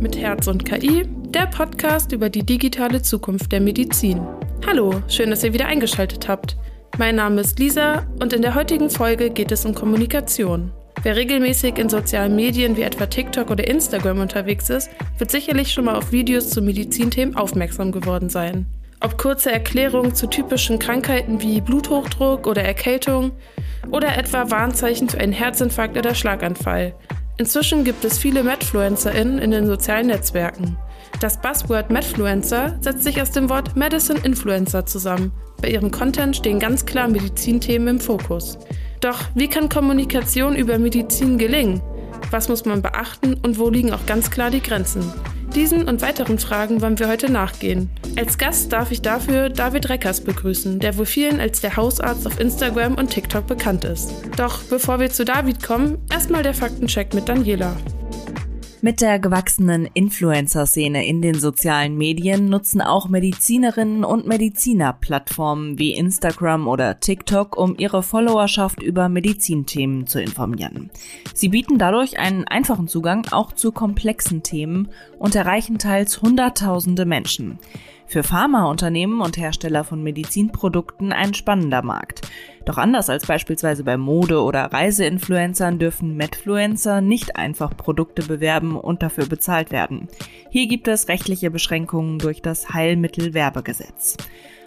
[0.00, 4.20] mit Herz und KI, der Podcast über die digitale Zukunft der Medizin.
[4.66, 6.56] Hallo, schön, dass ihr wieder eingeschaltet habt.
[6.98, 10.72] Mein Name ist Lisa und in der heutigen Folge geht es um Kommunikation.
[11.02, 15.84] Wer regelmäßig in sozialen Medien wie etwa TikTok oder Instagram unterwegs ist, wird sicherlich schon
[15.84, 18.66] mal auf Videos zu Medizinthemen aufmerksam geworden sein.
[19.00, 23.32] Ob kurze Erklärungen zu typischen Krankheiten wie Bluthochdruck oder Erkältung
[23.90, 26.94] oder etwa Warnzeichen für einen Herzinfarkt oder Schlaganfall.
[27.38, 30.78] Inzwischen gibt es viele MedFluencerInnen in den sozialen Netzwerken.
[31.20, 35.32] Das Buzzword Medfluencer setzt sich aus dem Wort Medicine Influencer zusammen.
[35.60, 38.58] Bei ihrem Content stehen ganz klar Medizinthemen im Fokus.
[39.00, 41.82] Doch wie kann Kommunikation über Medizin gelingen?
[42.30, 45.12] Was muss man beachten und wo liegen auch ganz klar die Grenzen?
[45.54, 47.88] Diesen und weiteren Fragen wollen wir heute nachgehen.
[48.16, 52.38] Als Gast darf ich dafür David Reckers begrüßen, der wohl vielen als der Hausarzt auf
[52.38, 54.12] Instagram und TikTok bekannt ist.
[54.36, 57.74] Doch bevor wir zu David kommen, erstmal der Faktencheck mit Daniela.
[58.86, 65.96] Mit der gewachsenen Influencer-Szene in den sozialen Medien nutzen auch Medizinerinnen und Mediziner Plattformen wie
[65.96, 70.90] Instagram oder TikTok, um ihre Followerschaft über Medizinthemen zu informieren.
[71.34, 77.58] Sie bieten dadurch einen einfachen Zugang auch zu komplexen Themen und erreichen teils Hunderttausende Menschen.
[78.08, 82.22] Für Pharmaunternehmen und Hersteller von Medizinprodukten ein spannender Markt.
[82.64, 89.02] Doch anders als beispielsweise bei Mode- oder Reiseinfluencern dürfen Medfluencer nicht einfach Produkte bewerben und
[89.02, 90.08] dafür bezahlt werden.
[90.50, 94.16] Hier gibt es rechtliche Beschränkungen durch das Heilmittelwerbegesetz.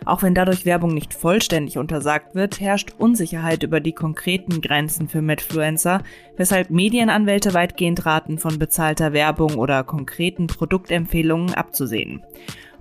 [0.05, 5.21] Auch wenn dadurch Werbung nicht vollständig untersagt wird, herrscht Unsicherheit über die konkreten Grenzen für
[5.21, 6.03] Medfluencer,
[6.37, 12.23] weshalb Medienanwälte weitgehend raten, von bezahlter Werbung oder konkreten Produktempfehlungen abzusehen.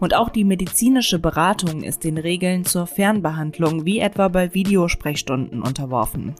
[0.00, 6.34] Und auch die medizinische Beratung ist den Regeln zur Fernbehandlung wie etwa bei Videosprechstunden unterworfen.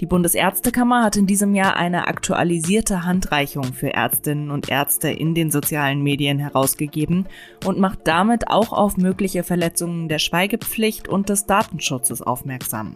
[0.00, 5.50] Die Bundesärztekammer hat in diesem Jahr eine aktualisierte Handreichung für Ärztinnen und Ärzte in den
[5.50, 7.26] sozialen Medien herausgegeben
[7.66, 12.94] und macht damit auch auf mögliche Verletzungen der Schweigepflicht und des Datenschutzes aufmerksam.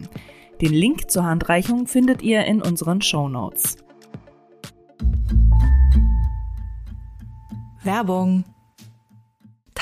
[0.61, 3.75] Den Link zur Handreichung findet ihr in unseren Show Notes.
[7.83, 8.45] Werbung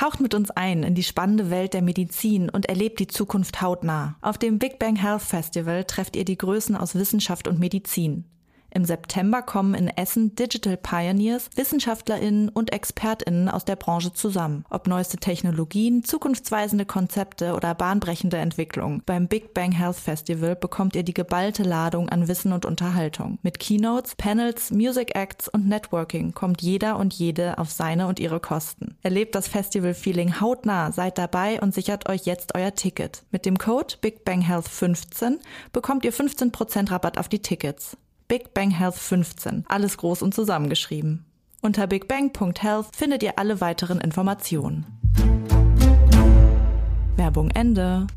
[0.01, 4.15] Taucht mit uns ein in die spannende Welt der Medizin und erlebt die Zukunft hautnah.
[4.21, 8.25] Auf dem Big Bang Health Festival trefft ihr die Größen aus Wissenschaft und Medizin.
[8.73, 14.63] Im September kommen in Essen Digital Pioneers, WissenschaftlerInnen und ExpertInnen aus der Branche zusammen.
[14.69, 19.03] Ob neueste Technologien, zukunftsweisende Konzepte oder bahnbrechende Entwicklungen.
[19.05, 23.39] Beim Big Bang Health Festival bekommt ihr die geballte Ladung an Wissen und Unterhaltung.
[23.43, 28.39] Mit Keynotes, Panels, Music Acts und Networking kommt jeder und jede auf seine und ihre
[28.39, 28.95] Kosten.
[29.03, 33.23] Erlebt das Festival-Feeling hautnah, seid dabei und sichert euch jetzt euer Ticket.
[33.31, 35.39] Mit dem Code Big Bang Health 15
[35.73, 37.97] bekommt ihr 15% Rabatt auf die Tickets.
[38.31, 39.65] Big Bang Health 15.
[39.67, 41.25] Alles groß und zusammengeschrieben.
[41.61, 44.85] Unter bigbang.health findet ihr alle weiteren Informationen.
[47.17, 48.07] Werbung Ende.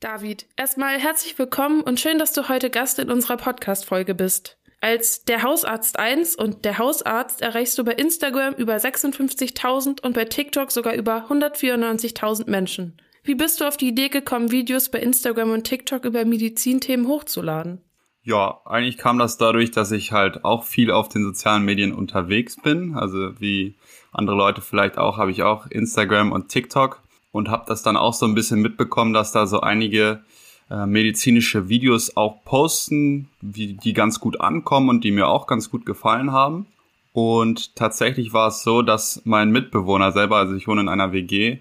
[0.00, 4.56] David, erstmal herzlich willkommen und schön, dass du heute Gast in unserer Podcast-Folge bist.
[4.80, 10.24] Als der Hausarzt 1 und der Hausarzt erreichst du bei Instagram über 56.000 und bei
[10.24, 12.96] TikTok sogar über 194.000 Menschen.
[13.22, 17.80] Wie bist du auf die Idee gekommen, Videos bei Instagram und TikTok über Medizinthemen hochzuladen?
[18.26, 22.56] Ja, eigentlich kam das dadurch, dass ich halt auch viel auf den sozialen Medien unterwegs
[22.56, 22.94] bin.
[22.94, 23.74] Also wie
[24.12, 27.02] andere Leute vielleicht auch, habe ich auch Instagram und TikTok
[27.32, 30.22] und habe das dann auch so ein bisschen mitbekommen, dass da so einige
[30.70, 35.70] äh, medizinische Videos auch posten, wie die ganz gut ankommen und die mir auch ganz
[35.70, 36.66] gut gefallen haben.
[37.12, 41.58] Und tatsächlich war es so, dass mein Mitbewohner selber, also ich wohne in einer WG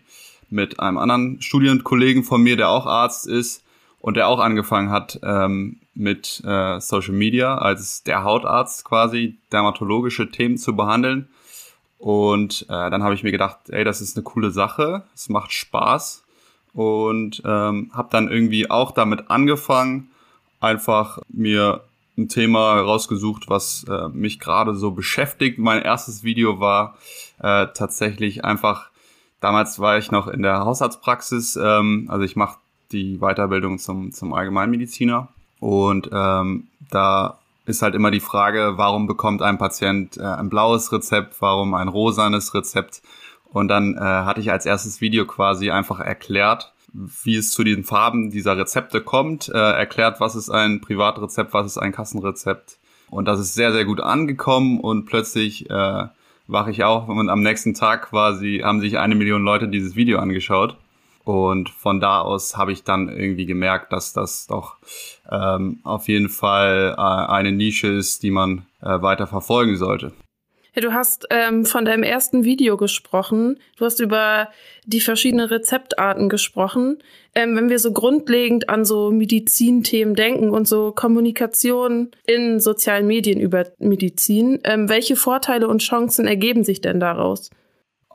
[0.50, 3.66] mit einem anderen Studienkollegen von mir, der auch Arzt ist
[4.00, 10.30] und der auch angefangen hat, ähm, mit äh, Social Media als der Hautarzt quasi dermatologische
[10.30, 11.30] Themen zu behandeln.
[12.00, 15.54] Und äh, dann habe ich mir gedacht, ey, das ist eine coole Sache, es macht
[15.54, 16.24] Spaß
[16.74, 20.10] und ähm, habe dann irgendwie auch damit angefangen,
[20.60, 21.84] einfach mir
[22.18, 25.60] ein Thema rausgesucht, was äh, mich gerade so beschäftigt.
[25.60, 26.98] Mein erstes Video war
[27.40, 28.90] äh, tatsächlich einfach,
[29.40, 32.60] damals war ich noch in der Hausarztpraxis, ähm, also ich mache
[32.92, 35.30] die Weiterbildung zum, zum Allgemeinmediziner
[35.64, 40.92] und ähm, da ist halt immer die Frage, warum bekommt ein Patient äh, ein blaues
[40.92, 43.02] Rezept, warum ein rosanes Rezept?
[43.46, 47.86] Und dann äh, hatte ich als erstes Video quasi einfach erklärt, wie es zu den
[47.86, 52.78] Farben dieser Rezepte kommt, äh, erklärt, was ist ein Privatrezept, was ist ein Kassenrezept.
[53.10, 56.08] Und das ist sehr, sehr gut angekommen und plötzlich äh,
[56.48, 60.20] wache ich auf und am nächsten Tag quasi haben sich eine Million Leute dieses Video
[60.20, 60.76] angeschaut.
[61.24, 64.76] Und von da aus habe ich dann irgendwie gemerkt, dass das doch
[65.32, 70.12] ähm, auf jeden Fall äh, eine Nische ist, die man äh, weiter verfolgen sollte.
[70.76, 73.60] Ja, du hast ähm, von deinem ersten Video gesprochen.
[73.78, 74.50] Du hast über
[74.86, 76.98] die verschiedenen Rezeptarten gesprochen.
[77.36, 83.40] Ähm, wenn wir so grundlegend an so Medizinthemen denken und so Kommunikation in sozialen Medien
[83.40, 87.52] über Medizin, ähm, welche Vorteile und Chancen ergeben sich denn daraus?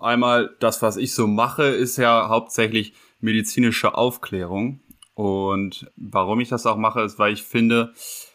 [0.00, 4.80] Einmal das, was ich so mache, ist ja hauptsächlich medizinische Aufklärung.
[5.14, 7.92] Und warum ich das auch mache, ist, weil ich finde,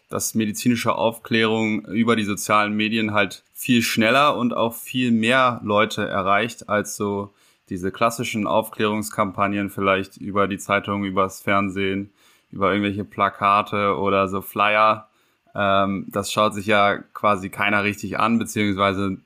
[0.09, 6.07] dass medizinische Aufklärung über die sozialen Medien halt viel schneller und auch viel mehr Leute
[6.07, 7.33] erreicht als so
[7.69, 12.11] diese klassischen Aufklärungskampagnen vielleicht über die Zeitung, übers Fernsehen,
[12.51, 15.07] über irgendwelche Plakate oder so Flyer.
[15.55, 19.17] Ähm, das schaut sich ja quasi keiner richtig an, beziehungsweise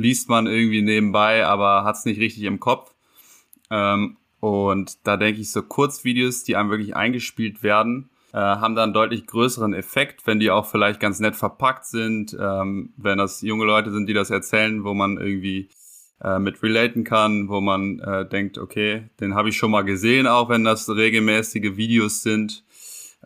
[0.00, 2.94] liest man irgendwie nebenbei, aber hat es nicht richtig im Kopf.
[3.70, 8.92] Ähm, und da denke ich, so Kurzvideos, die einem wirklich eingespielt werden, äh, haben dann
[8.92, 13.64] deutlich größeren Effekt, wenn die auch vielleicht ganz nett verpackt sind, ähm, wenn das junge
[13.64, 15.68] Leute sind, die das erzählen, wo man irgendwie
[16.22, 20.26] äh, mit relaten kann, wo man äh, denkt, okay, den habe ich schon mal gesehen,
[20.26, 22.64] auch wenn das regelmäßige Videos sind.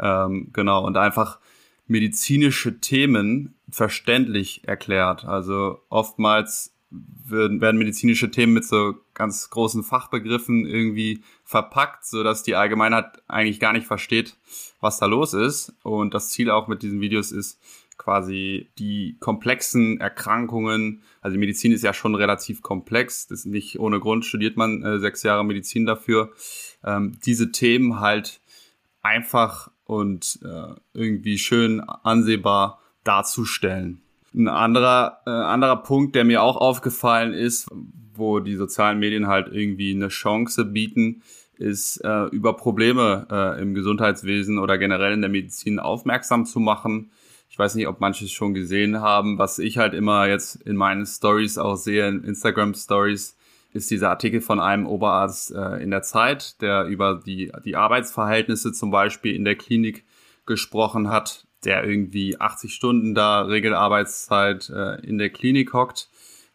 [0.00, 1.38] Ähm, genau, und einfach
[1.86, 5.24] medizinische Themen verständlich erklärt.
[5.24, 12.42] Also oftmals werden, werden medizinische Themen mit so ganz großen Fachbegriffen irgendwie verpackt, so dass
[12.42, 14.36] die Allgemeinheit eigentlich gar nicht versteht,
[14.80, 15.74] was da los ist.
[15.82, 17.58] Und das Ziel auch mit diesen Videos ist,
[17.96, 23.78] quasi die komplexen Erkrankungen, also die Medizin ist ja schon relativ komplex, das ist nicht
[23.78, 26.32] ohne Grund studiert man äh, sechs Jahre Medizin dafür,
[26.82, 28.40] ähm, diese Themen halt
[29.00, 34.00] einfach und äh, irgendwie schön ansehbar darzustellen.
[34.34, 37.68] Ein anderer, äh, anderer Punkt, der mir auch aufgefallen ist,
[38.14, 41.22] wo die sozialen Medien halt irgendwie eine Chance bieten,
[41.56, 47.10] ist äh, über Probleme äh, im Gesundheitswesen oder generell in der Medizin aufmerksam zu machen.
[47.48, 49.38] Ich weiß nicht, ob manche es schon gesehen haben.
[49.38, 53.36] Was ich halt immer jetzt in meinen Stories auch sehe, in Instagram Stories,
[53.74, 58.72] ist dieser Artikel von einem Oberarzt äh, in der Zeit, der über die, die Arbeitsverhältnisse
[58.72, 60.04] zum Beispiel in der Klinik
[60.46, 66.08] gesprochen hat der irgendwie 80 Stunden da Regelarbeitszeit äh, in der Klinik hockt,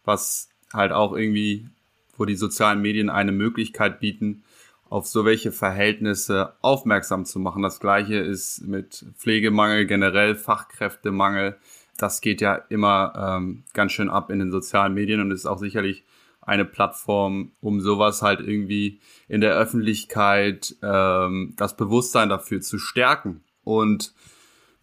[0.04, 1.68] was halt auch irgendwie,
[2.16, 4.44] wo die sozialen Medien eine Möglichkeit bieten,
[4.88, 7.62] auf so welche Verhältnisse aufmerksam zu machen.
[7.62, 11.56] Das gleiche ist mit Pflegemangel, generell Fachkräftemangel.
[11.96, 15.58] Das geht ja immer ähm, ganz schön ab in den sozialen Medien und ist auch
[15.58, 16.04] sicherlich
[16.50, 23.44] eine Plattform, um sowas halt irgendwie in der Öffentlichkeit ähm, das Bewusstsein dafür zu stärken.
[23.62, 24.12] Und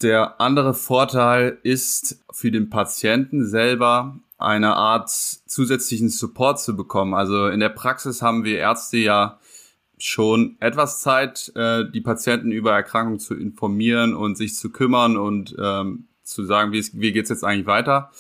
[0.02, 7.14] der andere Vorteil ist für den Patienten selber eine Art zusätzlichen Support zu bekommen.
[7.14, 9.40] Also in der Praxis haben wir Ärzte ja
[9.98, 15.56] schon etwas Zeit, äh, die Patienten über Erkrankungen zu informieren und sich zu kümmern und
[15.60, 18.12] ähm, zu sagen, wie, es, wie geht's jetzt eigentlich weiter,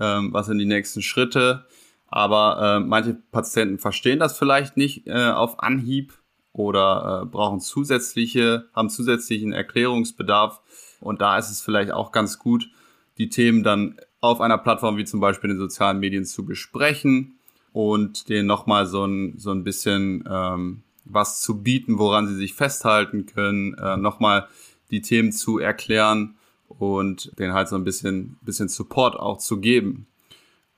[0.00, 1.66] ähm, was sind die nächsten Schritte.
[2.08, 6.14] Aber äh, manche Patienten verstehen das vielleicht nicht äh, auf Anhieb
[6.52, 10.60] oder äh, brauchen zusätzliche, haben zusätzlichen Erklärungsbedarf.
[11.00, 12.70] Und da ist es vielleicht auch ganz gut,
[13.18, 17.38] die Themen dann auf einer Plattform wie zum Beispiel in den sozialen Medien zu besprechen
[17.72, 22.54] und denen nochmal so ein, so ein bisschen ähm, was zu bieten, woran sie sich
[22.54, 24.48] festhalten können, äh, nochmal
[24.90, 26.36] die Themen zu erklären
[26.68, 30.06] und denen halt so ein bisschen, bisschen Support auch zu geben.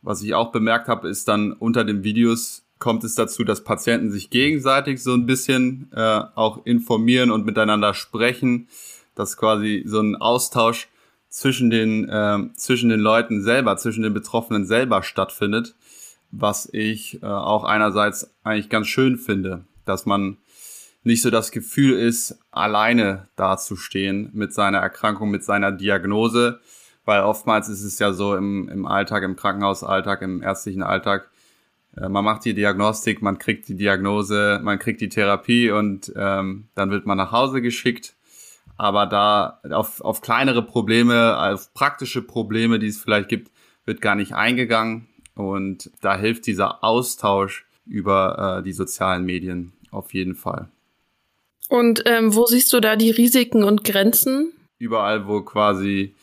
[0.02, 4.12] Was ich auch bemerkt habe, ist dann unter den Videos kommt es dazu, dass Patienten
[4.12, 8.68] sich gegenseitig so ein bisschen äh, auch informieren und miteinander sprechen
[9.18, 10.88] dass quasi so ein Austausch
[11.28, 15.74] zwischen den, äh, zwischen den Leuten selber, zwischen den Betroffenen selber stattfindet,
[16.30, 20.38] was ich äh, auch einerseits eigentlich ganz schön finde, dass man
[21.02, 26.60] nicht so das Gefühl ist, alleine dazustehen mit seiner Erkrankung, mit seiner Diagnose,
[27.08, 31.30] weil oftmals ist es ja so im, im Alltag, im Krankenhausalltag, im ärztlichen Alltag,
[31.96, 36.68] äh, man macht die Diagnostik, man kriegt die Diagnose, man kriegt die Therapie und ähm,
[36.74, 38.14] dann wird man nach Hause geschickt
[38.78, 43.50] aber da auf, auf kleinere Probleme, auf praktische Probleme, die es vielleicht gibt,
[43.84, 45.08] wird gar nicht eingegangen.
[45.34, 50.68] Und da hilft dieser Austausch über äh, die sozialen Medien auf jeden Fall.
[51.68, 54.52] Und ähm, wo siehst du da die Risiken und Grenzen?
[54.78, 56.14] Überall, wo quasi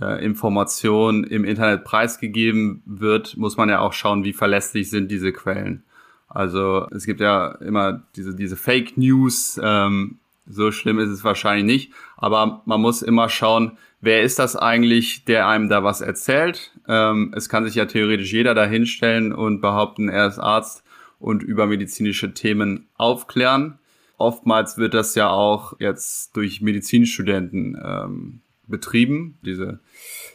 [0.00, 5.32] äh, Information im Internet preisgegeben wird, muss man ja auch schauen, wie verlässlich sind diese
[5.32, 5.84] Quellen.
[6.28, 11.64] Also es gibt ja immer diese, diese Fake News, ähm, so schlimm ist es wahrscheinlich
[11.64, 16.72] nicht, aber man muss immer schauen, wer ist das eigentlich, der einem da was erzählt.
[16.86, 20.84] Ähm, es kann sich ja theoretisch jeder da hinstellen und behaupten, er ist Arzt
[21.18, 23.78] und über medizinische Themen aufklären.
[24.18, 29.78] Oftmals wird das ja auch jetzt durch Medizinstudenten ähm, betrieben, diese,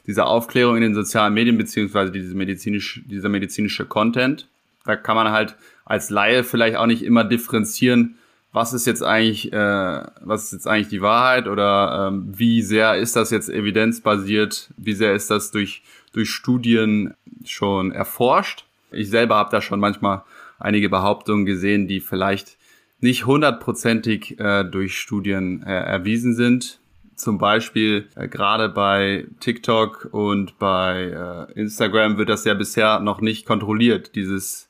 [0.07, 4.47] diese Aufklärung in den sozialen Medien, beziehungsweise diese medizinisch, dieser medizinische Content.
[4.85, 5.55] Da kann man halt
[5.85, 8.15] als Laie vielleicht auch nicht immer differenzieren,
[8.51, 12.95] was ist jetzt eigentlich, äh, was ist jetzt eigentlich die Wahrheit oder ähm, wie sehr
[12.95, 15.83] ist das jetzt evidenzbasiert, wie sehr ist das durch,
[16.13, 17.13] durch Studien
[17.45, 18.65] schon erforscht.
[18.91, 20.23] Ich selber habe da schon manchmal
[20.57, 22.57] einige Behauptungen gesehen, die vielleicht
[23.01, 26.78] nicht hundertprozentig äh, durch Studien äh, erwiesen sind.
[27.19, 33.19] Zum Beispiel äh, gerade bei TikTok und bei äh, Instagram wird das ja bisher noch
[33.19, 34.69] nicht kontrolliert, dieses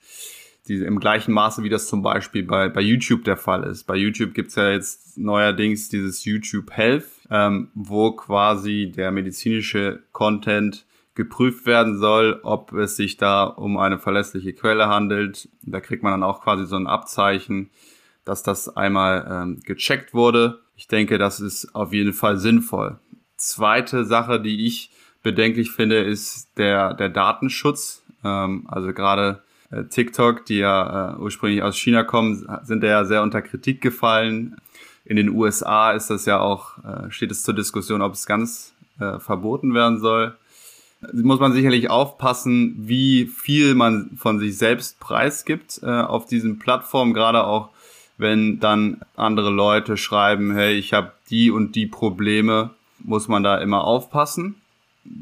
[0.67, 3.83] diese, im gleichen Maße, wie das zum Beispiel bei, bei YouTube der Fall ist.
[3.85, 10.85] Bei YouTube gibt's ja jetzt neuerdings dieses YouTube Health, ähm, wo quasi der medizinische Content
[11.13, 15.49] geprüft werden soll, ob es sich da um eine verlässliche Quelle handelt.
[15.61, 17.69] Da kriegt man dann auch quasi so ein Abzeichen,
[18.25, 20.61] dass das einmal ähm, gecheckt wurde.
[20.79, 22.99] Ich denke, das ist auf jeden Fall sinnvoll.
[23.35, 24.91] Zweite Sache, die ich
[25.23, 28.01] bedenklich finde, ist der, der Datenschutz.
[28.23, 33.23] Ähm, also gerade äh, TikTok, die ja äh, ursprünglich aus China kommen, sind ja sehr
[33.23, 34.55] unter Kritik gefallen.
[35.03, 38.73] In den USA ist das ja auch, äh, steht es zur Diskussion, ob es ganz
[39.01, 40.37] äh, verboten werden soll.
[41.11, 47.13] Muss man sicherlich aufpassen, wie viel man von sich selbst preisgibt äh, auf diesen Plattformen,
[47.13, 47.69] gerade auch
[48.19, 53.57] wenn dann andere Leute schreiben, hey, ich habe die und die Probleme, muss man da
[53.57, 54.55] immer aufpassen.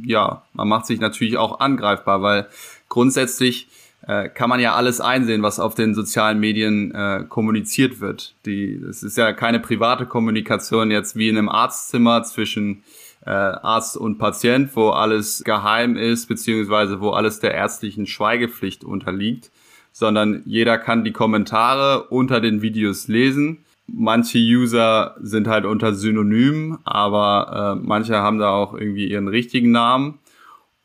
[0.03, 2.47] Ja, man macht sich natürlich auch angreifbar, weil
[2.89, 3.67] grundsätzlich
[4.07, 8.33] äh, kann man ja alles einsehen, was auf den sozialen Medien äh, kommuniziert wird.
[8.45, 12.83] Die, es ist ja keine private Kommunikation jetzt wie in einem Arztzimmer zwischen
[13.27, 19.51] äh, Arzt und Patient, wo alles geheim ist, beziehungsweise wo alles der ärztlichen Schweigepflicht unterliegt,
[19.97, 23.65] sondern jeder kann die Kommentare unter den Videos lesen.
[23.87, 29.71] Manche User sind halt unter Synonym, aber äh, manche haben da auch irgendwie ihren richtigen
[29.71, 30.19] Namen.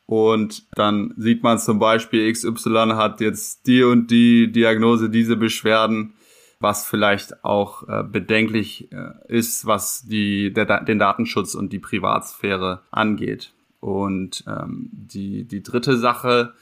[0.07, 6.14] Und dann sieht man zum Beispiel, XY hat jetzt die und die Diagnose, diese Beschwerden,
[6.59, 12.81] was vielleicht auch äh, bedenklich äh, ist, was die, der, den Datenschutz und die Privatsphäre
[12.90, 13.52] angeht.
[13.78, 16.54] Und ähm, die, die dritte Sache,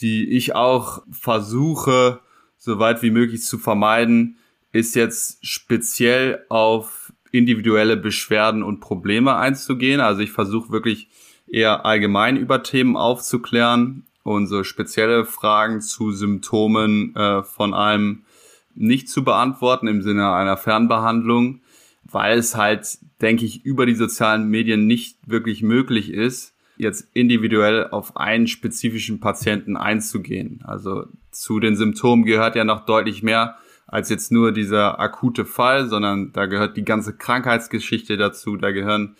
[0.00, 2.20] die ich auch versuche,
[2.58, 4.36] so weit wie möglich zu vermeiden,
[4.72, 10.00] ist jetzt speziell auf individuelle Beschwerden und Probleme einzugehen.
[10.00, 11.08] Also ich versuche wirklich
[11.46, 18.22] eher allgemein über Themen aufzuklären und so spezielle Fragen zu Symptomen äh, von einem
[18.74, 21.60] nicht zu beantworten im Sinne einer Fernbehandlung,
[22.04, 27.88] weil es halt, denke ich, über die sozialen Medien nicht wirklich möglich ist, jetzt individuell
[27.88, 30.60] auf einen spezifischen Patienten einzugehen.
[30.64, 33.56] Also zu den Symptomen gehört ja noch deutlich mehr
[33.86, 39.16] als jetzt nur dieser akute Fall, sondern da gehört die ganze Krankheitsgeschichte dazu, da gehören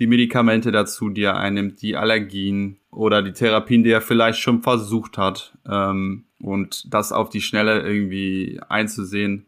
[0.00, 4.62] die Medikamente dazu, die er einnimmt, die Allergien oder die Therapien, die er vielleicht schon
[4.62, 5.56] versucht hat.
[5.68, 9.46] Ähm, und das auf die Schnelle irgendwie einzusehen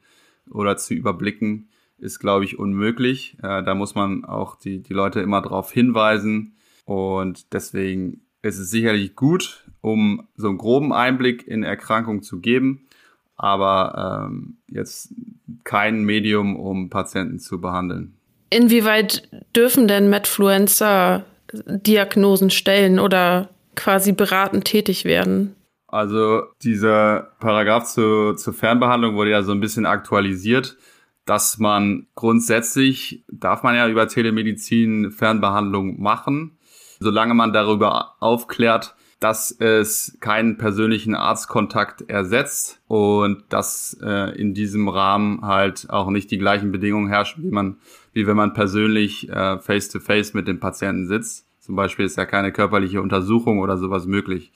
[0.50, 3.36] oder zu überblicken, ist, glaube ich, unmöglich.
[3.42, 6.54] Äh, da muss man auch die, die Leute immer darauf hinweisen.
[6.90, 12.88] Und deswegen ist es sicherlich gut, um so einen groben Einblick in Erkrankungen zu geben,
[13.36, 15.14] aber ähm, jetzt
[15.62, 18.16] kein Medium, um Patienten zu behandeln.
[18.50, 25.54] Inwieweit dürfen denn Medfluencer Diagnosen stellen oder quasi beratend tätig werden?
[25.86, 30.76] Also dieser Paragraph zu, zur Fernbehandlung wurde ja so ein bisschen aktualisiert,
[31.24, 36.56] dass man grundsätzlich, darf man ja über Telemedizin Fernbehandlung machen,
[37.00, 44.88] solange man darüber aufklärt, dass es keinen persönlichen Arztkontakt ersetzt und dass äh, in diesem
[44.88, 47.76] Rahmen halt auch nicht die gleichen Bedingungen herrschen, wie man,
[48.14, 51.46] wie wenn man persönlich äh, face to face mit dem Patienten sitzt.
[51.60, 54.52] Zum Beispiel ist ja keine körperliche Untersuchung oder sowas möglich.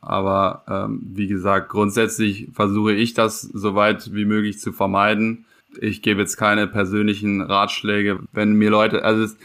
[0.00, 5.44] Aber ähm, wie gesagt, grundsätzlich versuche ich das so weit wie möglich zu vermeiden.
[5.80, 9.36] Ich gebe jetzt keine persönlichen Ratschläge, wenn mir Leute, also es,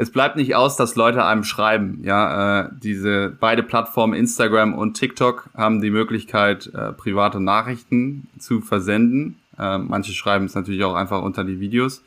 [0.00, 1.98] es bleibt nicht aus, dass Leute einem schreiben.
[2.04, 8.60] Ja, äh, diese beide Plattformen Instagram und TikTok haben die Möglichkeit, äh, private Nachrichten zu
[8.60, 9.40] versenden.
[9.58, 12.04] Äh, manche schreiben es natürlich auch einfach unter die Videos.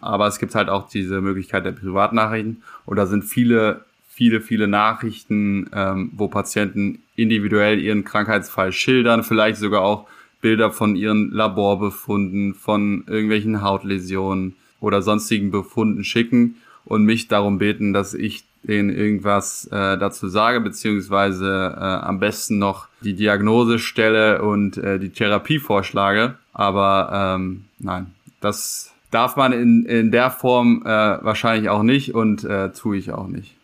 [0.00, 2.64] Aber es gibt halt auch diese Möglichkeit der Privatnachrichten.
[2.86, 9.58] Und da sind viele, viele, viele Nachrichten, ähm, wo Patienten individuell ihren Krankheitsfall schildern, vielleicht
[9.58, 10.08] sogar auch
[10.40, 16.56] Bilder von ihren Laborbefunden, von irgendwelchen Hautläsionen oder sonstigen Befunden schicken
[16.88, 22.58] und mich darum beten, dass ich denen irgendwas äh, dazu sage, beziehungsweise äh, am besten
[22.58, 26.34] noch die Diagnose stelle und äh, die Therapie vorschlage.
[26.52, 32.44] Aber ähm, nein, das, darf man in, in der Form äh, wahrscheinlich auch nicht und
[32.44, 33.54] äh, tue ich auch nicht.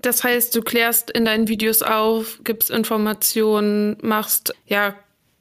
[0.00, 4.94] Das heißt, du klärst in deinen Videos auf, gibst Informationen, machst ja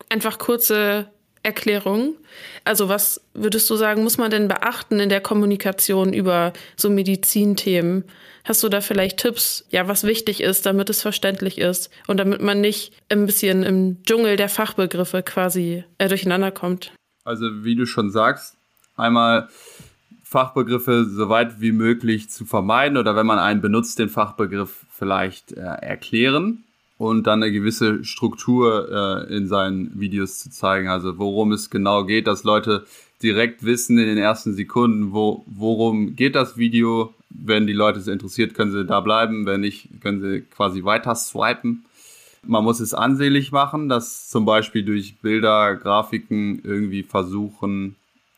[0.10, 1.07] einfach kurze
[1.43, 2.15] Erklärungen.
[2.65, 8.03] Also was würdest du sagen, muss man denn beachten in der Kommunikation über so Medizinthemen?
[8.43, 12.41] Hast du da vielleicht Tipps, ja, was wichtig ist, damit es verständlich ist und damit
[12.41, 16.91] man nicht ein bisschen im Dschungel der Fachbegriffe quasi äh, durcheinander kommt?
[17.24, 18.57] Also wie du schon sagst,
[18.95, 19.50] einmal
[20.24, 25.51] Fachbegriffe so weit wie möglich zu vermeiden oder wenn man einen benutzt, den Fachbegriff vielleicht
[25.51, 26.63] äh, erklären
[27.01, 30.88] und dann eine gewisse Struktur äh, in seinen Videos zu zeigen.
[30.88, 32.86] Also worum es genau geht, dass Leute
[33.24, 37.12] direkt wissen in den ersten Sekunden, wo, worum geht das Video.
[37.31, 39.48] Wenn die Leute es interessiert, können sie da bleiben.
[39.48, 41.86] Wenn nicht, können sie quasi weiter swipen.
[42.46, 47.96] Man muss es ansehnlich machen, dass zum Beispiel durch Bilder, Grafiken irgendwie versuchen,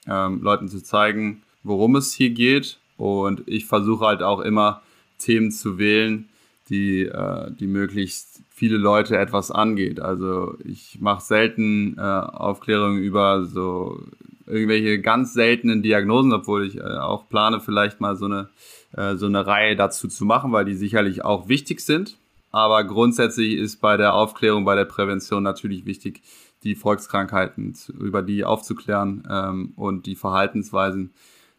[0.07, 2.77] ähm, Leuten zu zeigen, worum es hier geht.
[2.95, 4.81] Und ich versuche halt auch immer
[5.17, 6.29] Themen zu wählen,
[6.69, 9.99] die, äh, die möglichst viele Leute etwas angeht.
[9.99, 14.03] Also ich mache selten äh, Aufklärungen über so
[14.45, 18.49] irgendwelche ganz seltenen Diagnosen, obwohl ich äh, auch plane, vielleicht mal so eine,
[18.95, 22.17] äh, so eine Reihe dazu zu machen, weil die sicherlich auch wichtig sind.
[22.51, 26.21] Aber grundsätzlich ist bei der Aufklärung, bei der Prävention natürlich wichtig,
[26.63, 31.11] die Volkskrankheiten über die aufzuklären ähm, und die Verhaltensweisen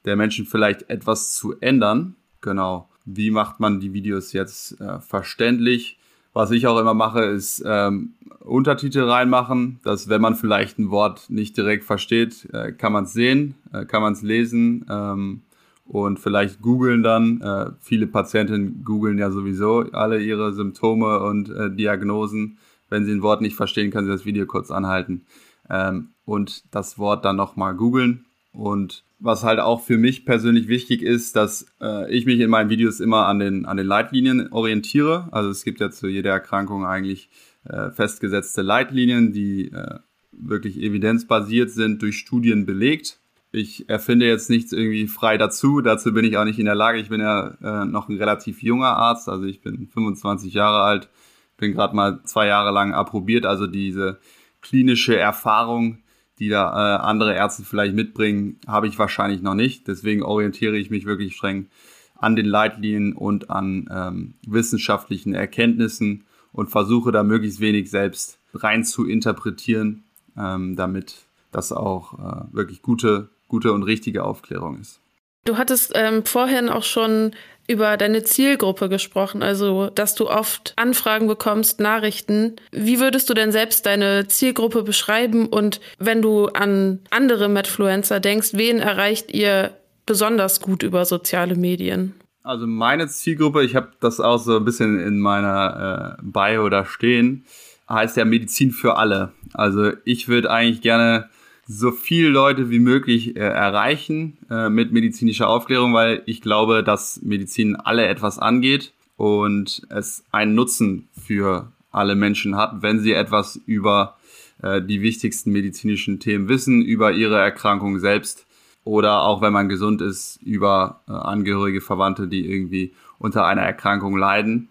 [0.04, 2.14] der Menschen vielleicht etwas zu ändern.
[2.40, 2.88] Genau.
[3.04, 5.98] Wie macht man die Videos jetzt äh, verständlich?
[6.32, 11.30] Was ich auch immer mache, ist ähm, Untertitel reinmachen, dass wenn man vielleicht ein Wort
[11.30, 15.42] nicht direkt versteht, äh, kann man es sehen, äh, kann man es lesen ähm,
[15.86, 17.40] und vielleicht googeln dann.
[17.40, 22.58] Äh, viele Patientinnen googeln ja sowieso alle ihre Symptome und äh, Diagnosen.
[22.90, 25.26] Wenn sie ein Wort nicht verstehen, können sie das Video kurz anhalten
[25.70, 31.00] ähm, und das Wort dann nochmal googeln und was halt auch für mich persönlich wichtig
[31.00, 35.28] ist, dass äh, ich mich in meinen Videos immer an den, an den Leitlinien orientiere.
[35.32, 37.30] Also es gibt ja zu jeder Erkrankung eigentlich
[37.64, 39.98] äh, festgesetzte Leitlinien, die äh,
[40.30, 43.18] wirklich evidenzbasiert sind, durch Studien belegt.
[43.50, 45.80] Ich erfinde jetzt nichts irgendwie frei dazu.
[45.80, 46.98] Dazu bin ich auch nicht in der Lage.
[46.98, 49.30] Ich bin ja äh, noch ein relativ junger Arzt.
[49.30, 51.08] Also ich bin 25 Jahre alt,
[51.56, 53.46] bin gerade mal zwei Jahre lang approbiert.
[53.46, 54.18] Also diese
[54.60, 56.03] klinische Erfahrung,
[56.38, 59.86] die da äh, andere Ärzte vielleicht mitbringen, habe ich wahrscheinlich noch nicht.
[59.88, 61.68] Deswegen orientiere ich mich wirklich streng
[62.16, 68.84] an den Leitlinien und an ähm, wissenschaftlichen Erkenntnissen und versuche da möglichst wenig selbst rein
[68.84, 70.04] zu interpretieren,
[70.36, 71.16] ähm, damit
[71.50, 75.00] das auch äh, wirklich gute, gute und richtige Aufklärung ist.
[75.44, 77.32] Du hattest ähm, vorhin auch schon
[77.66, 82.56] über deine Zielgruppe gesprochen, also dass du oft Anfragen bekommst, Nachrichten.
[82.72, 88.50] Wie würdest du denn selbst deine Zielgruppe beschreiben und wenn du an andere Medfluencer denkst,
[88.52, 92.14] wen erreicht ihr besonders gut über soziale Medien?
[92.42, 96.84] Also meine Zielgruppe, ich habe das auch so ein bisschen in meiner äh, Bio da
[96.84, 97.46] stehen,
[97.88, 99.32] heißt ja Medizin für alle.
[99.54, 101.30] Also ich würde eigentlich gerne
[101.66, 107.20] so viele Leute wie möglich äh, erreichen äh, mit medizinischer Aufklärung, weil ich glaube, dass
[107.22, 113.60] Medizin alle etwas angeht und es einen Nutzen für alle Menschen hat, wenn sie etwas
[113.66, 114.16] über
[114.62, 118.46] äh, die wichtigsten medizinischen Themen wissen, über ihre Erkrankung selbst
[118.84, 124.16] oder auch wenn man gesund ist, über äh, Angehörige, Verwandte, die irgendwie unter einer Erkrankung
[124.16, 124.68] leiden.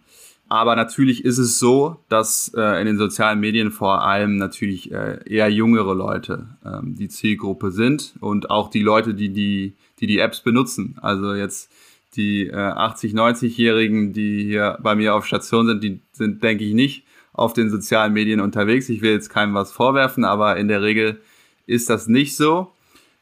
[0.54, 5.18] Aber natürlich ist es so, dass äh, in den sozialen Medien vor allem natürlich äh,
[5.26, 10.20] eher jüngere Leute ähm, die Zielgruppe sind und auch die Leute, die die, die, die
[10.20, 10.96] Apps benutzen.
[11.02, 11.72] Also jetzt
[12.16, 16.76] die äh, 80, 90-Jährigen, die hier bei mir auf Station sind, die sind, denke ich,
[16.76, 18.89] nicht auf den sozialen Medien unterwegs.
[18.89, 21.20] Ich will jetzt keinem was vorwerfen, aber in der Regel
[21.66, 22.72] ist das nicht so.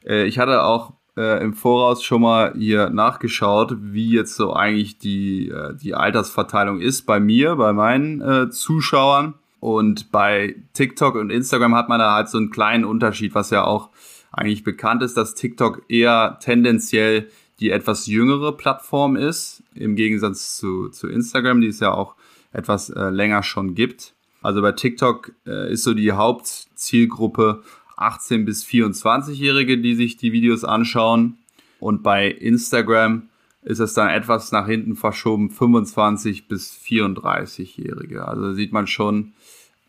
[0.06, 4.98] Äh, ich hatte auch äh, im Voraus schon mal hier nachgeschaut, wie jetzt so eigentlich
[4.98, 9.36] die, äh, die Altersverteilung ist bei mir, bei meinen äh, Zuschauern.
[9.60, 13.64] Und bei TikTok und Instagram hat man da halt so einen kleinen Unterschied, was ja
[13.64, 13.90] auch
[14.32, 20.90] eigentlich bekannt ist, dass TikTok eher tendenziell die etwas jüngere Plattform ist, im Gegensatz zu,
[20.90, 22.16] zu Instagram, die es ja auch
[22.52, 24.16] etwas äh, länger schon gibt.
[24.42, 27.62] Also bei TikTok äh, ist so die Hauptzielgruppe
[28.02, 31.38] 18 bis 24-Jährige, die sich die Videos anschauen.
[31.80, 33.30] Und bei Instagram
[33.64, 38.28] ist es dann etwas nach hinten verschoben, 25 bis 34-Jährige.
[38.28, 39.34] Also sieht man schon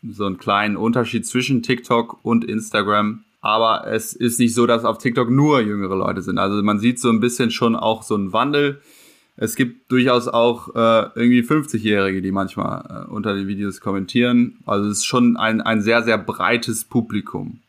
[0.07, 3.23] so einen kleinen Unterschied zwischen TikTok und Instagram.
[3.41, 6.37] Aber es ist nicht so, dass auf TikTok nur jüngere Leute sind.
[6.37, 8.81] Also man sieht so ein bisschen schon auch so einen Wandel.
[9.35, 14.59] Es gibt durchaus auch äh, irgendwie 50-Jährige, die manchmal äh, unter den Videos kommentieren.
[14.65, 17.59] Also es ist schon ein, ein sehr, sehr breites Publikum.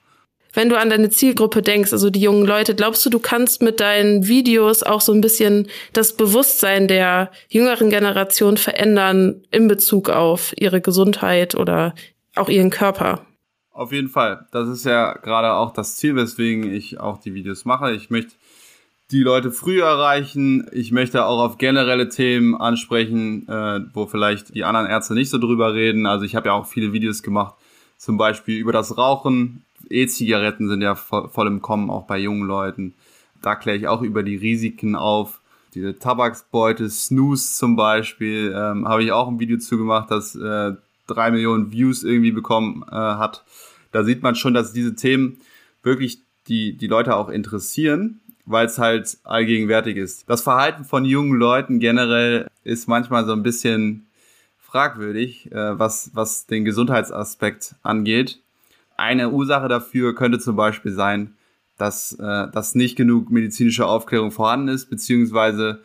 [0.55, 3.81] Wenn du an deine Zielgruppe denkst, also die jungen Leute, glaubst du, du kannst mit
[3.81, 10.55] deinen Videos auch so ein bisschen das Bewusstsein der jüngeren Generation verändern in Bezug auf
[10.57, 11.95] ihre Gesundheit oder
[12.37, 13.27] auch ihren Körper?
[13.73, 14.47] Auf jeden Fall.
[14.53, 17.93] Das ist ja gerade auch das Ziel, weswegen ich auch die Videos mache.
[17.93, 18.35] Ich möchte
[19.11, 20.69] die Leute früh erreichen.
[20.73, 25.39] Ich möchte auch auf generelle Themen ansprechen, äh, wo vielleicht die anderen Ärzte nicht so
[25.39, 26.07] drüber reden.
[26.07, 27.57] Also ich habe ja auch viele Videos gemacht,
[27.99, 29.64] zum Beispiel über das Rauchen.
[29.91, 32.95] E-Zigaretten sind ja voll, voll im Kommen, auch bei jungen Leuten.
[33.43, 35.41] Da kläre ich auch über die Risiken auf.
[35.75, 40.73] Diese Tabaksbeute, Snooze zum Beispiel, ähm, habe ich auch ein Video zu gemacht, das äh,
[41.07, 43.45] drei Millionen Views irgendwie bekommen äh, hat.
[43.91, 45.39] Da sieht man schon, dass diese Themen
[45.83, 50.29] wirklich die, die Leute auch interessieren weil es halt allgegenwärtig ist.
[50.29, 54.07] Das Verhalten von jungen Leuten generell ist manchmal so ein bisschen
[54.59, 58.41] fragwürdig, äh, was, was den Gesundheitsaspekt angeht.
[58.97, 61.35] Eine Ursache dafür könnte zum Beispiel sein,
[61.77, 65.83] dass, äh, dass nicht genug medizinische Aufklärung vorhanden ist, beziehungsweise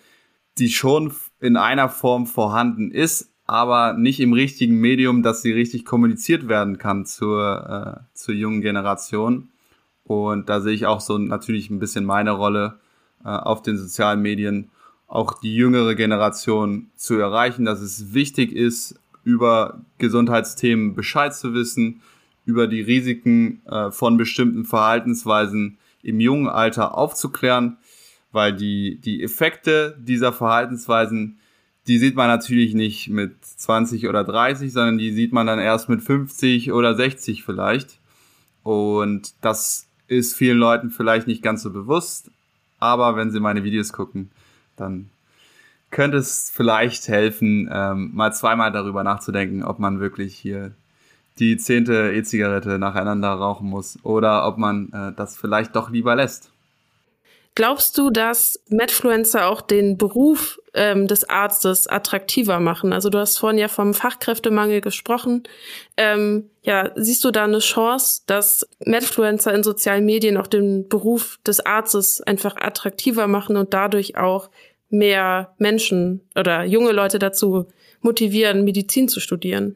[0.57, 5.85] die schon in einer Form vorhanden ist, aber nicht im richtigen Medium, dass sie richtig
[5.85, 9.49] kommuniziert werden kann zur, äh, zur jungen Generation.
[10.03, 12.79] Und da sehe ich auch so natürlich ein bisschen meine Rolle
[13.23, 14.69] äh, auf den sozialen Medien,
[15.07, 22.01] auch die jüngere Generation zu erreichen, dass es wichtig ist, über Gesundheitsthemen Bescheid zu wissen,
[22.49, 27.77] über die Risiken äh, von bestimmten Verhaltensweisen im jungen Alter aufzuklären,
[28.31, 31.37] weil die, die Effekte dieser Verhaltensweisen,
[31.87, 35.89] die sieht man natürlich nicht mit 20 oder 30, sondern die sieht man dann erst
[35.89, 37.99] mit 50 oder 60 vielleicht.
[38.63, 42.31] Und das ist vielen Leuten vielleicht nicht ganz so bewusst,
[42.79, 44.31] aber wenn sie meine Videos gucken,
[44.75, 45.09] dann
[45.91, 50.73] könnte es vielleicht helfen, ähm, mal zweimal darüber nachzudenken, ob man wirklich hier
[51.39, 56.51] die zehnte E-Zigarette nacheinander rauchen muss oder ob man äh, das vielleicht doch lieber lässt.
[57.55, 62.93] Glaubst du, dass Medfluencer auch den Beruf ähm, des Arztes attraktiver machen?
[62.93, 65.43] Also du hast vorhin ja vom Fachkräftemangel gesprochen.
[65.97, 71.39] Ähm, ja, siehst du da eine Chance, dass Medfluencer in sozialen Medien auch den Beruf
[71.45, 74.49] des Arztes einfach attraktiver machen und dadurch auch
[74.89, 77.65] mehr Menschen oder junge Leute dazu
[78.01, 79.75] motivieren, Medizin zu studieren?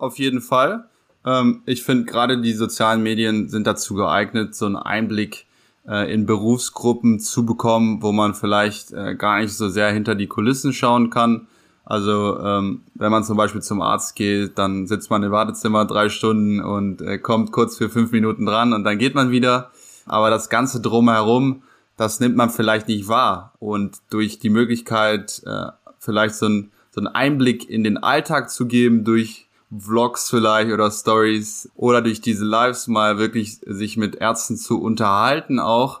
[0.00, 0.88] Auf jeden Fall.
[1.26, 5.44] Ähm, ich finde gerade die sozialen Medien sind dazu geeignet, so einen Einblick
[5.86, 10.26] äh, in Berufsgruppen zu bekommen, wo man vielleicht äh, gar nicht so sehr hinter die
[10.26, 11.48] Kulissen schauen kann.
[11.84, 16.08] Also ähm, wenn man zum Beispiel zum Arzt geht, dann sitzt man im Wartezimmer drei
[16.08, 19.70] Stunden und äh, kommt kurz für fünf Minuten dran und dann geht man wieder.
[20.06, 21.62] Aber das Ganze drumherum,
[21.98, 23.52] das nimmt man vielleicht nicht wahr.
[23.58, 25.66] Und durch die Möglichkeit, äh,
[25.98, 30.90] vielleicht so, ein, so einen Einblick in den Alltag zu geben, durch Vlogs vielleicht oder
[30.90, 36.00] Stories oder durch diese Lives mal wirklich sich mit Ärzten zu unterhalten auch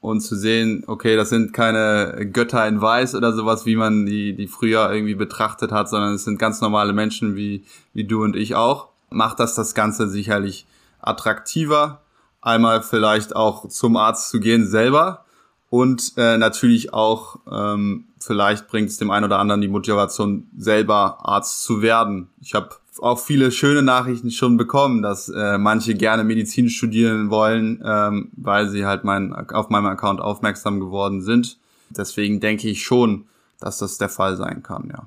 [0.00, 4.34] und zu sehen, okay, das sind keine Götter in Weiß oder sowas, wie man die,
[4.34, 8.36] die früher irgendwie betrachtet hat, sondern es sind ganz normale Menschen wie, wie du und
[8.36, 10.66] ich auch, macht das das Ganze sicherlich
[11.00, 12.02] attraktiver.
[12.42, 15.24] Einmal vielleicht auch zum Arzt zu gehen selber
[15.70, 21.18] und äh, natürlich auch ähm, vielleicht bringt es dem einen oder anderen die Motivation selber
[21.22, 22.28] Arzt zu werden.
[22.40, 27.82] Ich habe auch viele schöne Nachrichten schon bekommen, dass äh, manche gerne Medizin studieren wollen,
[27.84, 31.58] ähm, weil sie halt mein, auf meinem Account aufmerksam geworden sind.
[31.90, 33.26] Deswegen denke ich schon,
[33.60, 35.06] dass das der Fall sein kann, ja.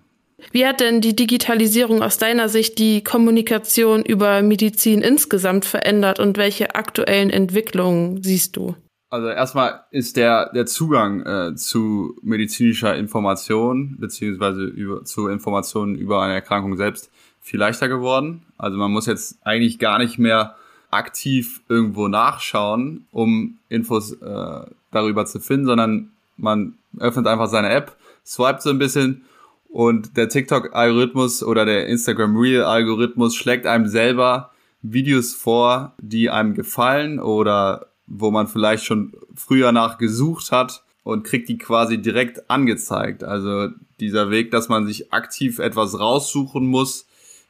[0.52, 6.38] Wie hat denn die Digitalisierung aus deiner Sicht die Kommunikation über Medizin insgesamt verändert und
[6.38, 8.76] welche aktuellen Entwicklungen siehst du?
[9.12, 16.22] Also erstmal ist der, der Zugang äh, zu medizinischer Information beziehungsweise über, zu Informationen über
[16.22, 17.10] eine Erkrankung selbst
[17.42, 18.44] viel leichter geworden.
[18.58, 20.56] Also man muss jetzt eigentlich gar nicht mehr
[20.92, 27.96] aktiv irgendwo nachschauen, um Infos äh, darüber zu finden, sondern man öffnet einfach seine App,
[28.26, 29.24] swipet so ein bisschen
[29.70, 37.20] und der TikTok-Algorithmus oder der Instagram Reel-Algorithmus schlägt einem selber Videos vor, die einem gefallen
[37.20, 43.24] oder wo man vielleicht schon früher nach gesucht hat und kriegt die quasi direkt angezeigt.
[43.24, 43.68] Also
[44.00, 47.06] dieser Weg, dass man sich aktiv etwas raussuchen muss,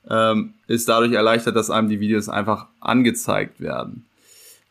[0.10, 4.06] ähm, ist dadurch erleichtert, dass einem die Videos einfach angezeigt werden.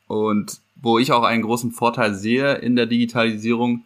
[0.06, 3.84] Und wo ich auch einen großen Vorteil sehe in der Digitalisierung,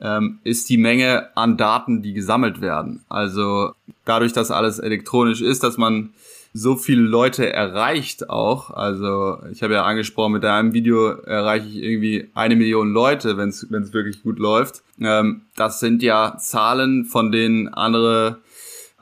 [0.00, 3.04] ähm, ist die Menge an Daten, die gesammelt werden.
[3.08, 3.72] Also
[4.04, 6.10] dadurch, dass alles elektronisch ist, dass man
[6.54, 8.70] so viele Leute erreicht auch.
[8.70, 13.48] Also ich habe ja angesprochen, mit einem Video erreiche ich irgendwie eine Million Leute, wenn
[13.48, 14.82] es wirklich gut läuft.
[15.00, 18.38] Ähm, das sind ja Zahlen, von denen andere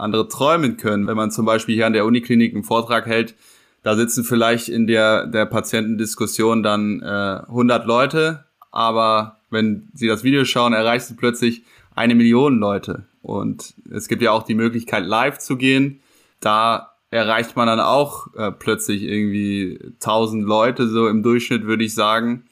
[0.00, 1.06] andere träumen können.
[1.06, 3.34] Wenn man zum Beispiel hier an der Uniklinik einen Vortrag hält,
[3.82, 10.22] da sitzen vielleicht in der, der Patientendiskussion dann äh, 100 Leute, aber wenn sie das
[10.22, 11.62] Video schauen, erreicht sie plötzlich
[11.94, 13.04] eine Million Leute.
[13.22, 16.00] Und es gibt ja auch die Möglichkeit, live zu gehen.
[16.40, 21.94] Da erreicht man dann auch äh, plötzlich irgendwie 1000 Leute, so im Durchschnitt würde ich
[21.94, 22.44] sagen,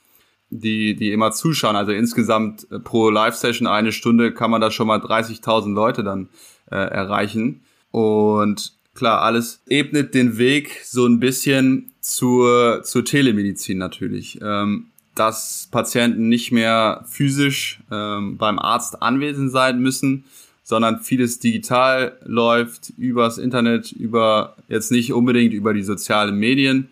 [0.50, 1.76] die, die immer zuschauen.
[1.76, 6.28] Also insgesamt äh, pro Live-Session eine Stunde kann man da schon mal 30.000 Leute dann
[6.70, 7.62] äh, erreichen.
[7.90, 14.38] Und klar, alles ebnet den Weg so ein bisschen zur, zur Telemedizin natürlich.
[14.42, 20.24] Ähm, dass Patienten nicht mehr physisch ähm, beim Arzt anwesend sein müssen,
[20.62, 26.88] sondern vieles digital läuft übers Internet, über jetzt nicht unbedingt über die sozialen Medien,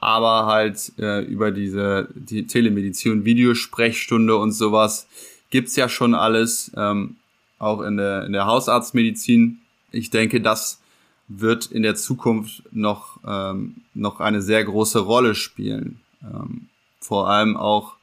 [0.00, 5.06] aber halt äh, über diese die Telemedizin, Videosprechstunde und sowas
[5.50, 7.16] gibt's ja schon alles, ähm,
[7.58, 9.58] auch in der in der Hausarztmedizin.
[9.90, 10.80] Ich denke, das
[11.28, 16.00] wird in der Zukunft noch ähm, noch eine sehr große Rolle spielen.
[16.22, 16.68] Ähm,
[17.00, 17.98] vor allem auch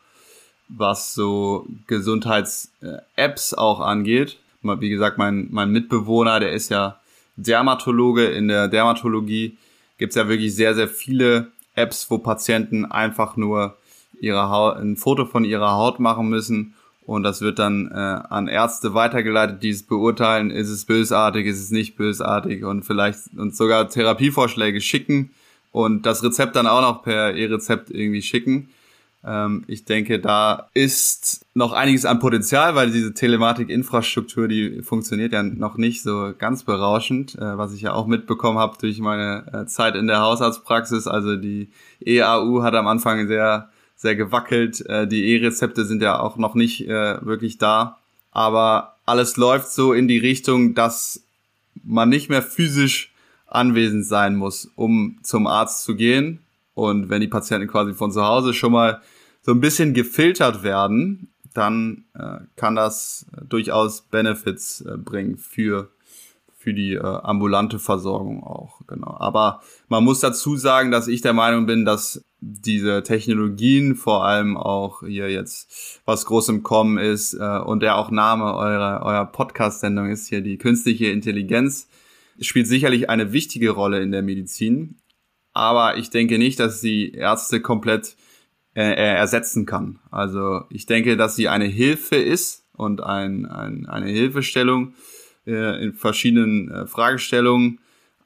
[0.68, 4.38] was so Gesundheits-Apps auch angeht.
[4.64, 7.00] Wie gesagt, mein, mein Mitbewohner, der ist ja
[7.36, 8.26] Dermatologe.
[8.26, 9.58] In der Dermatologie
[9.98, 13.78] gibt's ja wirklich sehr, sehr viele Apps, wo Patienten einfach nur
[14.20, 16.74] ihre Haut, ein Foto von ihrer Haut machen müssen.
[17.06, 21.62] Und das wird dann äh, an Ärzte weitergeleitet, die es beurteilen, ist es bösartig, ist
[21.62, 22.66] es nicht bösartig?
[22.66, 25.30] Und vielleicht uns sogar Therapievorschläge schicken
[25.72, 28.70] und das Rezept dann auch noch per E-Rezept irgendwie schicken.
[29.26, 35.42] Ähm, ich denke, da ist noch einiges an Potenzial, weil diese Telematik-Infrastruktur, die funktioniert ja
[35.42, 39.66] noch nicht so ganz berauschend, äh, was ich ja auch mitbekommen habe durch meine äh,
[39.66, 41.08] Zeit in der Hausarztpraxis.
[41.08, 41.70] Also die
[42.06, 44.86] EAU hat am Anfang sehr, sehr gewackelt.
[44.86, 47.98] Äh, die E-Rezepte sind ja auch noch nicht wirklich da.
[48.32, 51.24] Aber alles läuft so in die Richtung, dass
[51.84, 53.14] man nicht mehr physisch
[53.48, 56.40] anwesend sein muss, um zum Arzt zu gehen.
[56.74, 59.02] Und wenn die Patienten quasi von zu Hause schon mal
[59.46, 65.92] so ein bisschen gefiltert werden, dann äh, kann das durchaus Benefits äh, bringen für
[66.58, 69.16] für die äh, ambulante Versorgung auch, genau.
[69.20, 74.58] Aber man muss dazu sagen, dass ich der Meinung bin, dass diese Technologien, vor allem
[74.58, 79.26] auch hier jetzt, was groß im Kommen ist äh, und der auch Name eurer, eurer
[79.28, 81.88] Podcast-Sendung ist hier, die künstliche Intelligenz,
[82.42, 84.98] spielt sicherlich eine wichtige Rolle in der Medizin.
[85.54, 88.16] Aber ich denke nicht, dass sie Ärzte komplett
[88.76, 90.00] äh, ersetzen kann.
[90.12, 94.94] Also ich denke, dass sie eine Hilfe ist und ein, ein, eine Hilfestellung
[95.48, 97.80] äh, in verschiedenen äh, Fragestellungen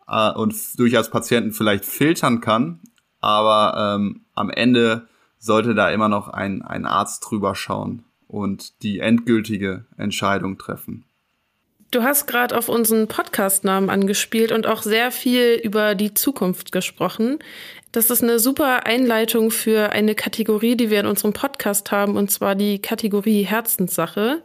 [0.08, 2.80] äh, und durchaus Patienten vielleicht filtern kann.
[3.22, 5.08] Aber ähm, am Ende
[5.38, 11.06] sollte da immer noch ein, ein Arzt drüber schauen und die endgültige Entscheidung treffen.
[11.92, 17.40] Du hast gerade auf unseren Podcast-Namen angespielt und auch sehr viel über die Zukunft gesprochen.
[17.92, 22.30] Das ist eine super Einleitung für eine Kategorie, die wir in unserem Podcast haben, und
[22.30, 24.44] zwar die Kategorie Herzenssache.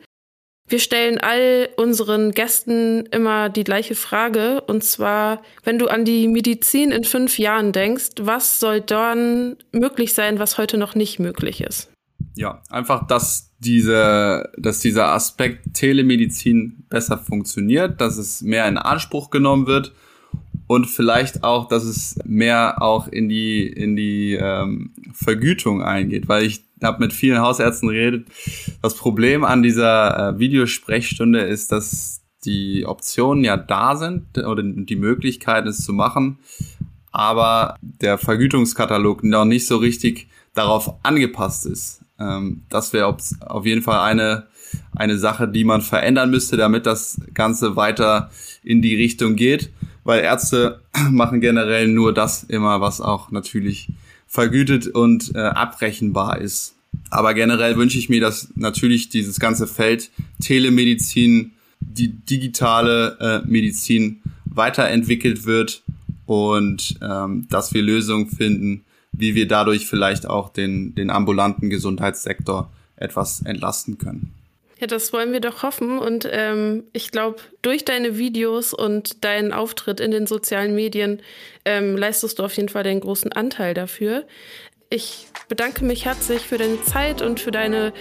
[0.66, 6.26] Wir stellen all unseren Gästen immer die gleiche Frage, und zwar, wenn du an die
[6.26, 11.60] Medizin in fünf Jahren denkst, was soll dann möglich sein, was heute noch nicht möglich
[11.60, 11.90] ist?
[12.36, 19.28] Ja, einfach, dass diese, dass dieser Aspekt Telemedizin besser funktioniert, dass es mehr in Anspruch
[19.28, 19.92] genommen wird
[20.66, 26.44] und vielleicht auch, dass es mehr auch in die in die ähm, Vergütung eingeht, weil
[26.44, 28.26] ich habe mit vielen Hausärzten geredet.
[28.82, 34.96] Das Problem an dieser äh, Videosprechstunde ist, dass die Optionen ja da sind oder die
[34.96, 36.38] Möglichkeit es zu machen,
[37.10, 42.04] aber der Vergütungskatalog noch nicht so richtig darauf angepasst ist.
[42.18, 44.46] Ähm, das wäre auf jeden Fall eine
[44.96, 48.30] eine Sache, die man verändern müsste, damit das Ganze weiter
[48.64, 49.70] in die Richtung geht
[50.04, 53.88] weil Ärzte machen generell nur das immer, was auch natürlich
[54.26, 56.74] vergütet und äh, abrechenbar ist.
[57.10, 60.10] Aber generell wünsche ich mir, dass natürlich dieses ganze Feld
[60.42, 65.82] Telemedizin, die digitale äh, Medizin weiterentwickelt wird
[66.26, 72.72] und ähm, dass wir Lösungen finden, wie wir dadurch vielleicht auch den, den ambulanten Gesundheitssektor
[72.96, 74.32] etwas entlasten können.
[74.80, 75.98] Ja, das wollen wir doch hoffen.
[75.98, 81.22] Und ähm, ich glaube, durch deine Videos und deinen Auftritt in den sozialen Medien
[81.64, 84.24] ähm, leistest du auf jeden Fall den großen Anteil dafür.
[84.90, 87.92] Ich bedanke mich herzlich für deine Zeit und für deine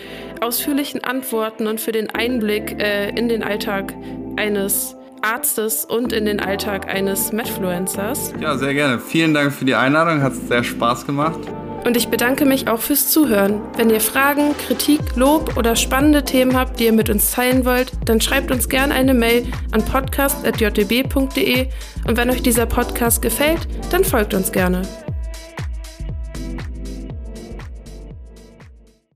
[0.42, 3.94] ausführlichen Antworten und für den Einblick äh, in den Alltag
[4.36, 8.34] eines Arztes und in den Alltag eines Medfluencers.
[8.42, 9.00] Ja, sehr gerne.
[9.00, 10.22] Vielen Dank für die Einladung.
[10.22, 11.40] Hat sehr Spaß gemacht.
[11.86, 13.62] Und ich bedanke mich auch fürs Zuhören.
[13.76, 17.92] Wenn ihr Fragen, Kritik, Lob oder spannende Themen habt, die ihr mit uns teilen wollt,
[18.06, 21.68] dann schreibt uns gerne eine Mail an podcast.jtb.de
[22.08, 24.84] und wenn euch dieser Podcast gefällt, dann folgt uns gerne.